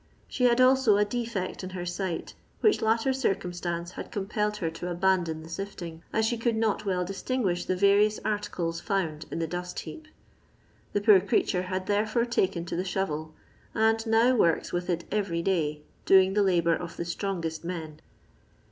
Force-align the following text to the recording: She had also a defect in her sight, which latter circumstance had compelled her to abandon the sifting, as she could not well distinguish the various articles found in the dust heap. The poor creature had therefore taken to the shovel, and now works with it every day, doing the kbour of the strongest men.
She 0.27 0.45
had 0.45 0.59
also 0.59 0.97
a 0.97 1.05
defect 1.05 1.63
in 1.63 1.69
her 1.77 1.85
sight, 1.85 2.33
which 2.61 2.81
latter 2.81 3.13
circumstance 3.13 3.91
had 3.91 4.09
compelled 4.11 4.57
her 4.57 4.71
to 4.71 4.89
abandon 4.89 5.43
the 5.43 5.49
sifting, 5.49 6.01
as 6.11 6.25
she 6.25 6.39
could 6.39 6.55
not 6.55 6.85
well 6.85 7.05
distinguish 7.05 7.65
the 7.65 7.75
various 7.75 8.19
articles 8.25 8.81
found 8.81 9.27
in 9.29 9.37
the 9.37 9.45
dust 9.45 9.81
heap. 9.81 10.07
The 10.93 11.01
poor 11.01 11.19
creature 11.21 11.61
had 11.69 11.85
therefore 11.85 12.25
taken 12.25 12.65
to 12.65 12.75
the 12.75 12.83
shovel, 12.83 13.35
and 13.75 14.03
now 14.07 14.35
works 14.35 14.73
with 14.73 14.89
it 14.89 15.03
every 15.11 15.43
day, 15.43 15.83
doing 16.07 16.33
the 16.33 16.41
kbour 16.41 16.75
of 16.75 16.97
the 16.97 17.05
strongest 17.05 17.63
men. 17.63 17.99